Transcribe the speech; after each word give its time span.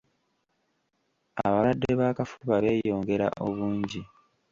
Abalwadde 1.45 1.91
b'akafuba 1.99 2.55
beeyongera 2.63 3.27
obungi. 3.45 4.01